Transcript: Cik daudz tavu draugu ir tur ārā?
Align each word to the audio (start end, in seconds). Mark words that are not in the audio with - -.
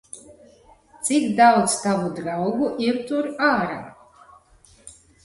Cik 1.07 1.27
daudz 1.39 1.67
tavu 1.83 2.07
draugu 2.21 2.71
ir 2.87 2.97
tur 3.11 3.29
ārā? 3.49 3.79